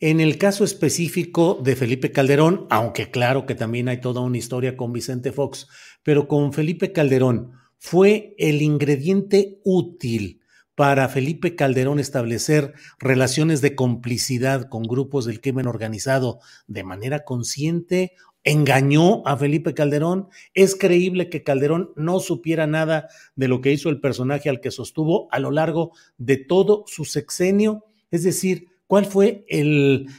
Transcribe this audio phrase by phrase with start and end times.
[0.00, 4.76] en el caso específico de Felipe Calderón, aunque claro que también hay toda una historia
[4.76, 5.68] con Vicente Fox,
[6.02, 10.40] pero con Felipe Calderón, fue el ingrediente útil
[10.74, 18.14] para Felipe Calderón establecer relaciones de complicidad con grupos del crimen organizado de manera consciente
[18.44, 20.28] engañó a Felipe Calderón.
[20.54, 24.70] Es creíble que Calderón no supiera nada de lo que hizo el personaje al que
[24.70, 27.84] sostuvo a lo largo de todo su sexenio.
[28.10, 29.44] Es decir, ¿cuál fue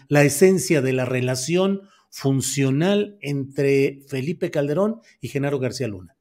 [0.07, 6.15] la esencia de la relación funcional entre Felipe Calderón y Genaro García Luna?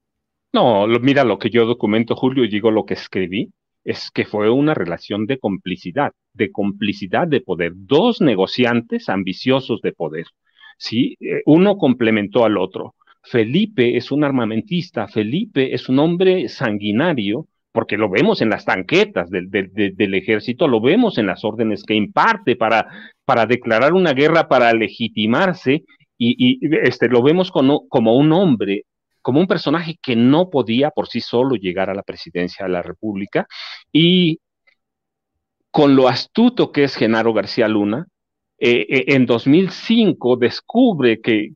[0.53, 3.53] No, mira lo que yo documento, Julio, y digo lo que escribí,
[3.85, 9.93] es que fue una relación de complicidad, de complicidad de poder, dos negociantes ambiciosos de
[9.93, 10.27] poder,
[10.77, 11.17] ¿sí?
[11.21, 12.97] Eh, uno complementó al otro.
[13.23, 19.31] Felipe es un armamentista, Felipe es un hombre sanguinario, porque lo vemos en las tanquetas
[19.31, 22.89] del, ejército, lo vemos en las órdenes que imparte para,
[23.49, 25.85] declarar una guerra, para legitimarse,
[26.19, 28.85] y, este, lo vemos como, un hombre
[29.23, 32.83] como un personaje que no podía por sí solo llegar a la presidencia de la
[32.83, 33.47] República
[33.93, 34.39] y
[35.71, 38.07] con lo astuto que es Genaro García Luna,
[38.59, 41.53] eh, eh, en 2005 descubre que,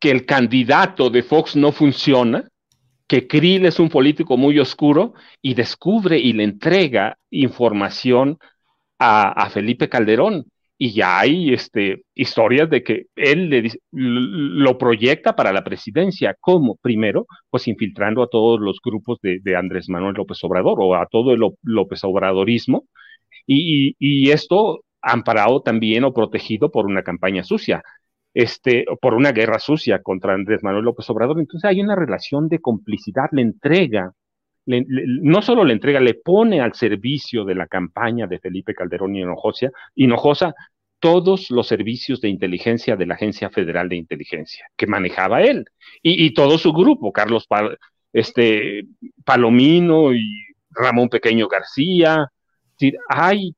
[0.00, 2.46] el candidato de Fox no funciona,
[3.06, 8.38] que Krill es un político muy oscuro y descubre y le entrega información
[8.98, 10.44] a, Felipe Calderón
[10.78, 16.34] y ya hay este, historias de que él le, lo proyecta para la presidencia.
[16.40, 16.76] ¿Cómo?
[16.80, 21.32] Primero, pues infiltrando a todos los grupos de, Andrés Manuel López Obrador o a todo
[21.32, 22.84] el López Obradorismo.
[23.46, 27.82] Y, y, esto amparado también o protegido por una campaña sucia,
[28.34, 31.38] este, por una guerra sucia contra Andrés Manuel López Obrador.
[31.38, 34.12] Entonces hay una relación de complicidad, le entrega
[34.66, 39.20] no solo le entrega, le pone al servicio de la campaña de Felipe Calderón y
[39.20, 40.54] Hinojosa, Hinojosa
[41.00, 45.66] todos los servicios de inteligencia de la Agencia Federal de Inteligencia que manejaba él
[46.02, 47.46] y, todo su grupo, Carlos
[48.12, 48.86] este,
[49.24, 52.32] Palomino y Ramón Pequeño García.
[53.08, 53.54] hay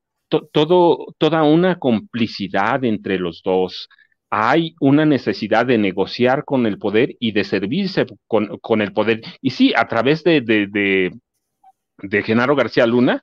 [0.51, 3.87] todo, toda una complicidad entre los dos
[4.29, 9.21] hay una necesidad de negociar con el poder y de servirse con, el poder.
[9.41, 13.21] Y sí, a través de, de, Genaro García Luna,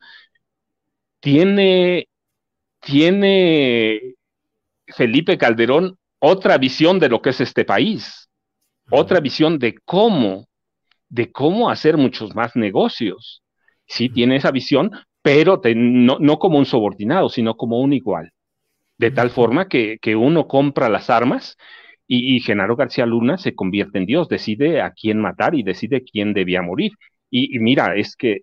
[1.21, 2.09] tiene,
[2.81, 4.15] tiene
[4.89, 8.31] Felipe Calderón otra visión de lo que es este país,
[8.91, 10.47] otra visión de cómo,
[11.09, 13.43] de cómo hacer muchos más negocios.
[13.87, 18.33] Sí, tiene esa visión, pero no, no como un subordinado, sino como un igual
[18.99, 21.57] de tal forma que, uno compra las armas
[22.07, 26.35] y, Genaro García Luna se convierte en Dios, decide a quién matar y decide quién
[26.35, 26.93] debía morir.
[27.31, 28.43] Y, mira, es que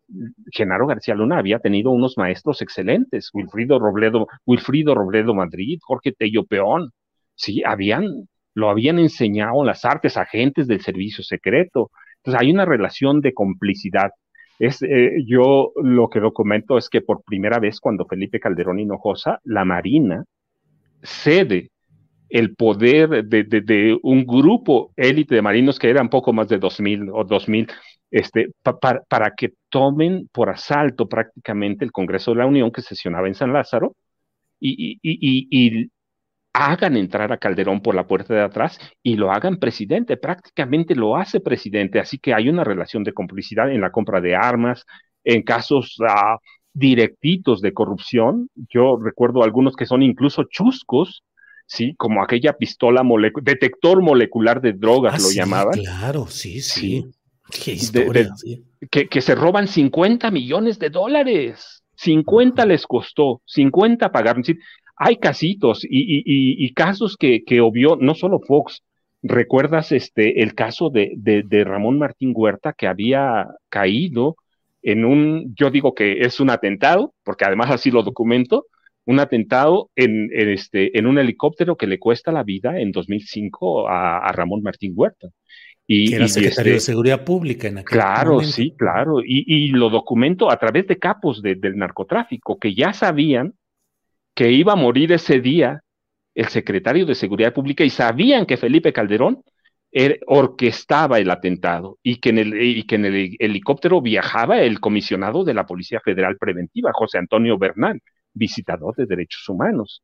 [0.52, 6.44] Genaro García Luna había tenido unos maestros excelentes, Wilfrido Robledo, Wilfrido Robledo Madrid, Jorge Tello
[6.46, 6.92] Peón,
[7.36, 11.92] sí, habían, lo habían enseñado las artes, agentes del servicio secreto.
[12.18, 14.12] Entonces hay una relación de complicidad.
[14.60, 19.40] Es, eh, yo lo que documento es que por primera vez cuando Felipe Calderón Hinojosa,
[19.46, 20.26] la Marina
[21.04, 21.72] cede
[22.30, 27.26] el poder de, un grupo élite de marinos que eran poco más de 2.000 o
[27.26, 27.70] 2.000,
[28.10, 33.36] este, para que tomen por asalto prácticamente el Congreso de la Unión que sesionaba en
[33.36, 33.96] San Lázaro
[34.60, 35.92] y, y,
[36.54, 41.16] hagan entrar a Calderón por la puerta de atrás y lo hagan presidente, prácticamente lo
[41.16, 44.86] hace presidente, así que hay una relación de complicidad en la compra de armas,
[45.24, 46.38] en casos ah,
[46.74, 48.50] directitos de corrupción.
[48.70, 51.24] Yo recuerdo algunos que son incluso chuscos,
[51.66, 51.96] ¿sí?
[51.98, 53.04] Como aquella pistola
[53.42, 55.74] detector molecular de drogas, ah, lo llamaban.
[55.74, 57.06] Claro, sí, sí.
[58.90, 61.84] Que, que, se roban 50 millones de dólares.
[61.96, 64.44] 50 les costó, 50 pagaron.
[64.96, 68.84] Hay casitos y, y, y, casos que, que obvió no solo Fox.
[69.22, 74.38] ¿Recuerdas este, el caso de, de, de Ramón Martín Huerta que había caído
[74.82, 78.66] en un, yo digo que es un atentado, porque además así lo documento,
[79.06, 84.32] un atentado en, este, en un helicóptero que le cuesta la vida en 2005 a,
[84.32, 85.28] Ramón Martín Huerta.
[85.88, 89.18] Y, que era secretario de este Seguridad Pública en aquel Claro, sí, claro.
[89.26, 93.54] Y, lo documento a través de capos del narcotráfico que ya sabían
[94.36, 95.82] que iba a morir ese día
[96.34, 99.44] el secretario de Seguridad Pública y sabían que Felipe Calderón
[100.28, 105.44] orquestaba el atentado y que, en el, y que en el helicóptero viajaba el comisionado
[105.44, 108.02] de la Policía Federal Preventiva, José Antonio Bernal,
[108.34, 110.04] visitador de derechos humanos.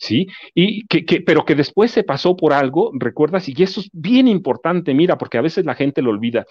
[0.00, 0.28] ¿Sí?
[0.54, 4.94] Y que, pero que después se pasó por algo, recuerdas, y eso es bien importante,
[4.94, 6.46] mira, porque a veces la gente lo olvida.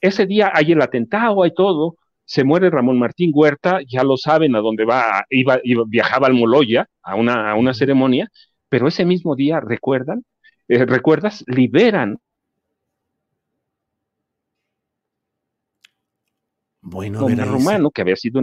[0.00, 4.56] Ese día hay el atentado, hay todo, se muere Ramón Martín Huerta, ya lo saben
[4.56, 8.28] a dónde va, iba, viajaba al Moloya a una, a una ceremonia,
[8.68, 10.24] pero ese mismo día, recuerdan,
[10.70, 11.42] eh, ¿recuerdas?
[11.48, 12.20] Liberan.
[16.80, 18.40] Bueno, un rumano que había sido,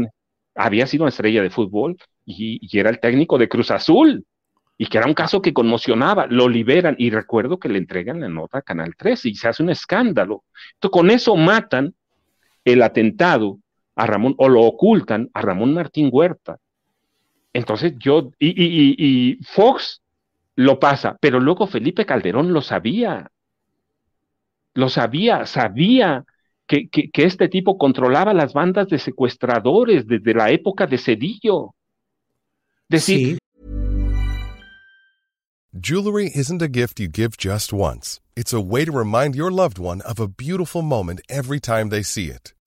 [0.53, 4.25] había sido una estrella de fútbol y, era el técnico de Cruz Azul
[4.77, 8.27] y que era un caso que conmocionaba, lo liberan y recuerdo que le entregan la
[8.27, 10.43] nota a Canal 13 y se hace un escándalo.
[10.73, 11.95] Entonces, con eso matan
[12.65, 13.57] el atentado
[13.95, 16.57] a Ramón o lo ocultan a Ramón Martín Huerta.
[17.53, 20.01] Entonces yo, y, y, y Fox
[20.57, 23.29] lo pasa, pero luego Felipe Calderón lo sabía,
[24.73, 26.25] lo sabía, sabía
[26.65, 31.75] que, que, que, este tipo controlaba las bandas de secuestradores desde la época de Cedillo.
[32.89, 33.37] Decir, sí.
[35.79, 38.19] Jewelry isn't a gift you give just once.
[38.35, 42.01] It's a way to remind your loved one of a beautiful moment every time they
[42.01, 42.56] see it.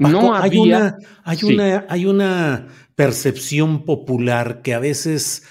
[0.00, 0.42] No había...
[0.44, 1.46] Hay, una, hay, sí.
[1.46, 5.44] una, hay una percepción popular que a veces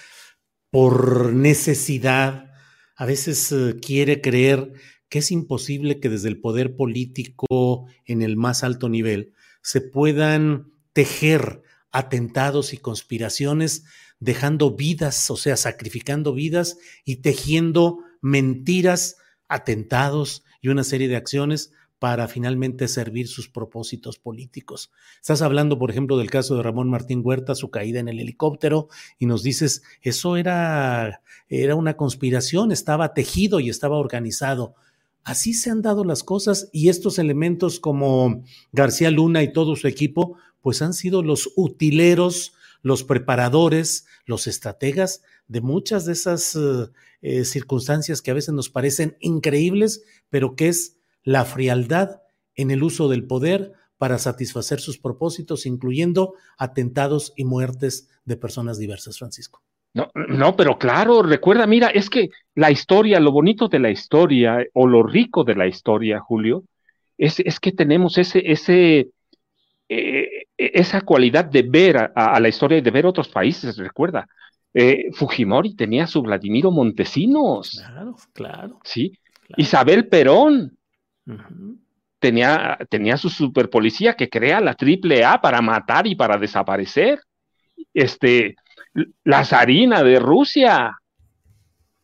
[0.71, 2.51] por necesidad,
[2.95, 4.73] a veces uh, quiere creer
[5.09, 10.71] que es imposible que desde el poder político en el más alto nivel se puedan
[10.93, 13.85] tejer atentados y conspiraciones
[14.19, 19.17] dejando vidas, o sea, sacrificando vidas y tejiendo mentiras,
[19.47, 24.89] atentados y una serie de acciones para finalmente servir sus propósitos políticos.
[25.21, 28.87] Estás hablando, por ejemplo, del caso de Ramón Martín Huerta, su caída en el helicóptero,
[29.19, 34.75] y nos dices, eso era, era una conspiración, estaba tejido y estaba organizado.
[35.25, 39.87] Así se han dado las cosas y estos elementos como García Luna y todo su
[39.87, 46.57] equipo, pues han sido los utileros, los preparadores, los estrategas de muchas de esas
[47.21, 52.21] eh, circunstancias que a veces nos parecen increíbles, pero que es la frialdad
[52.55, 58.77] en el uso del poder para satisfacer sus propósitos, incluyendo atentados y muertes de personas
[58.77, 59.61] diversas, Francisco.
[59.93, 64.63] No, no, pero claro, recuerda, mira, es que la historia, lo bonito de la historia
[64.73, 66.63] o lo rico de la historia, Julio,
[67.17, 69.09] es, es que tenemos ese, ese,
[69.89, 74.27] eh, esa cualidad de ver a, a, la historia y de ver otros países, recuerda.
[74.73, 77.71] Eh, Fujimori tenía su Vladimiro Montesinos.
[77.71, 78.79] Claro, claro.
[78.83, 79.11] Sí.
[79.47, 79.55] Claro.
[79.57, 80.77] Isabel Perón,
[82.19, 87.19] tenía, tenía su superpolicía que crea la triple A para matar y para desaparecer.
[87.93, 88.55] Este,
[89.23, 90.95] la zarina de Rusia.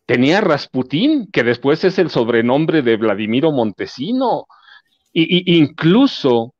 [0.05, 4.46] Tenía Rasputín, que después es el sobrenombre de Vladimiro Montesino.
[5.12, 6.53] Y, incluso,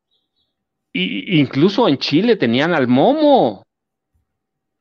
[0.94, 3.64] incluso en Chile tenían al Momo.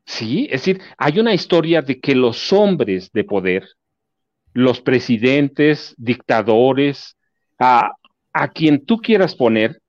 [0.06, 3.68] Sí, es decir, hay una historia de que los hombres de poder,
[4.52, 7.13] los presidentes, dictadores,
[7.58, 7.92] a,
[8.32, 9.80] a quien tú quieras poner,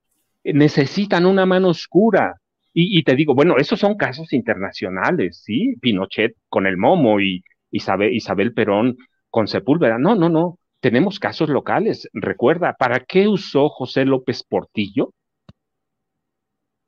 [0.44, 2.36] necesitan una mano oscura.
[2.78, 5.76] Y, te digo, bueno, esos son casos internacionales, ¿sí?
[5.80, 8.98] Pinochet con el Momo y Isabel, Isabel Perón
[9.30, 9.96] con Sepúlveda.
[9.96, 10.58] No, no, no.
[10.80, 12.06] Tenemos casos locales.
[12.12, 15.14] Recuerda, ¿para qué usó José López Portillo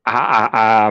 [0.05, 0.91] a,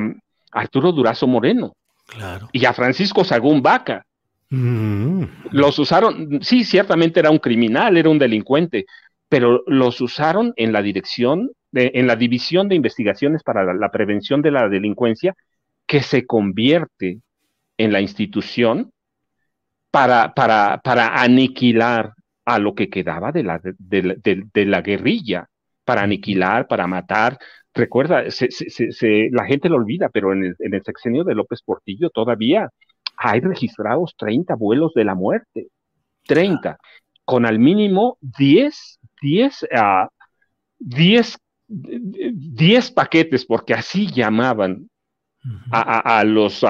[0.52, 1.74] Arturo Durazo Moreno?
[2.08, 2.50] Claro.
[2.52, 4.04] Y a Francisco Sagún Vaca.
[4.50, 5.24] Mm.
[5.52, 8.86] Los usaron, sí, ciertamente era un criminal, era un delincuente,
[9.30, 14.52] pero los usaron en la dirección, en la división de investigaciones para la, prevención de
[14.52, 15.36] la delincuencia,
[15.86, 17.22] que se convierte
[17.78, 18.92] en la institución
[19.92, 22.14] para, para, para aniquilar
[22.46, 25.48] a lo que quedaba de la, de, la guerrilla,
[25.84, 27.38] para aniquilar, para matar.
[27.74, 32.70] Recuerda, la gente lo olvida, pero en el, en el sexenio de López Portillo todavía
[33.18, 35.68] hay registrados 30 vuelos de la muerte.
[36.26, 36.78] 30.
[37.26, 40.10] Con al mínimo 10 10, a
[40.80, 44.90] 10, 10 paquetes, porque así llamaban
[45.72, 46.66] a, los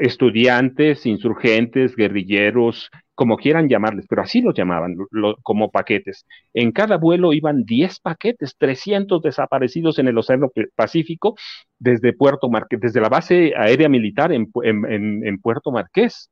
[0.00, 4.96] estudiantes, insurgentes, guerrilleros, como quieran llamarles, pero así los llamaban
[5.42, 6.26] como paquetes.
[6.54, 11.36] En cada vuelo iban 10 paquetes, 300 desaparecidos en el Océano Pacífico
[11.78, 16.30] desde Puerto Marqués, desde la base aérea militar en, en Puerto Marqués.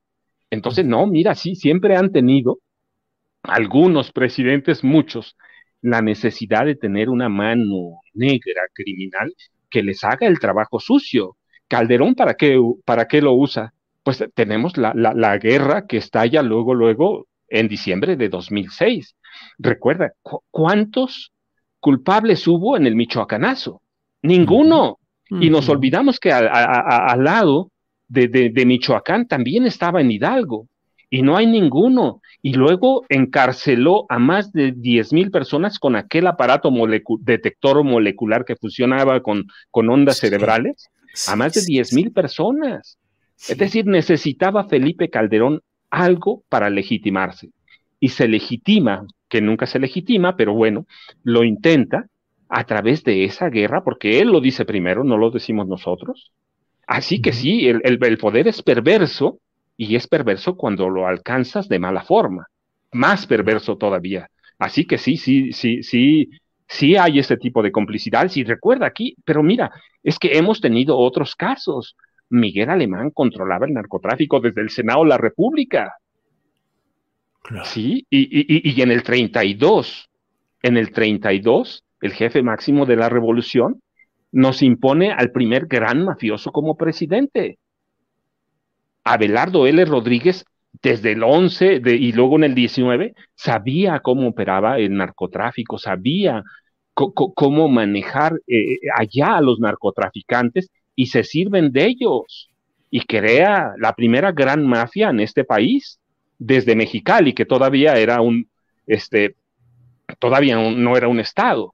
[0.49, 2.57] Entonces, no, mira, sí, siempre han tenido
[3.43, 5.35] algunos presidentes, muchos,
[5.81, 9.33] la necesidad de tener una mano negra criminal
[9.69, 11.37] que les haga el trabajo sucio.
[11.67, 13.73] Calderón, ¿para qué, para qué lo usa?
[14.03, 19.15] Pues tenemos la, la, guerra que estalla luego, luego, en diciembre de 2006.
[19.57, 20.13] Recuerda,
[20.49, 21.31] ¿cuántos
[21.79, 23.81] culpables hubo en el Michoacanazo?
[24.21, 24.97] Ninguno.
[25.31, 27.71] Y nos olvidamos que al lado
[28.07, 30.67] de, de, Michoacán también estaba en Hidalgo
[31.09, 32.21] y no hay ninguno.
[32.41, 36.71] Y luego encarceló a más de 10 mil personas con aquel aparato
[37.19, 40.89] detector molecular que funcionaba con, con ondas cerebrales,
[41.27, 42.97] a más de 10 mil personas.
[43.47, 47.49] Es decir, necesitaba Felipe Calderón algo para legitimarse.
[47.99, 50.85] Y se legitima, que nunca se legitima, pero bueno,
[51.23, 52.07] lo intenta
[52.47, 56.31] a través de esa guerra, porque él lo dice primero, no lo decimos nosotros.
[56.87, 59.39] Así que sí, el, el poder es perverso,
[59.81, 62.47] y es perverso cuando lo alcanzas de mala forma,
[62.91, 64.29] más perverso todavía.
[64.57, 66.31] Así que sí, sí, sí, sí,
[66.67, 68.27] sí hay ese tipo de complicidad.
[68.27, 69.71] Si recuerda aquí, pero mira,
[70.03, 71.95] es que hemos tenido otros casos.
[72.29, 75.93] Miguel Alemán controlaba el narcotráfico desde el Senado de la República.
[77.63, 80.09] Sí, y, y, y en el 32,
[80.61, 83.81] en el 32, el jefe máximo de la revolución
[84.33, 87.59] nos impone al primer gran mafioso como presidente.
[89.03, 89.83] Abelardo L.
[89.85, 90.45] Rodríguez,
[90.81, 96.43] desde el 11 y luego en el 19, sabía cómo operaba el narcotráfico, sabía
[96.93, 102.49] cómo manejar eh, allá a los narcotraficantes y se sirven de ellos
[102.91, 105.99] y crea la primera gran mafia en este país
[106.37, 108.49] desde Mexicali, que todavía era un,
[108.85, 109.35] este,
[110.19, 111.73] todavía no era un estado.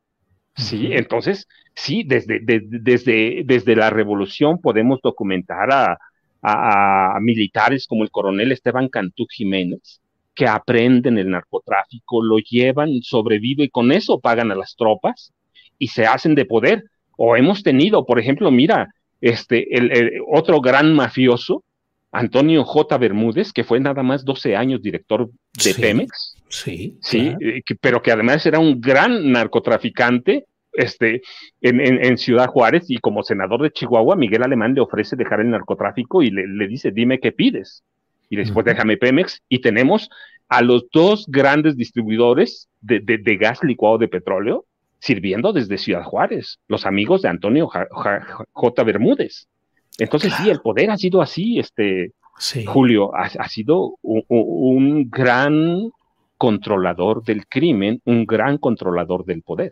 [0.55, 5.97] Sí, entonces, sí, desde, desde, desde la revolución podemos documentar a,
[6.45, 10.01] a, militares como el coronel Esteban Cantú Jiménez,
[10.33, 15.33] que aprenden el narcotráfico, lo llevan, sobreviven y con eso pagan a las tropas
[15.79, 16.83] y se hacen de poder.
[17.17, 21.63] O hemos tenido, por ejemplo, mira, este, el, otro gran mafioso,
[22.11, 22.97] Antonio J.
[22.97, 25.29] Bermúdez, que fue nada más 12 años director
[25.63, 26.37] de Pemex.
[26.49, 26.97] Sí.
[27.01, 30.45] Sí, eh, pero que además era un gran narcotraficante
[30.77, 31.21] este,
[31.61, 36.21] en, Ciudad Juárez y como senador de Chihuahua, Miguel Alemán le ofrece dejar el narcotráfico
[36.21, 37.83] y le, dice, dime qué pides.
[38.29, 40.09] Y después déjame Pemex y tenemos
[40.49, 44.65] a los dos grandes distribuidores de, gas licuado de petróleo
[44.99, 48.83] sirviendo desde Ciudad Juárez, los amigos de Antonio J.
[48.83, 49.47] Bermúdez.
[49.99, 52.11] Entonces sí, el poder ha sido así, este,
[52.65, 55.91] Julio, ha, sido un gran
[56.37, 59.71] controlador del crimen, un gran controlador del poder.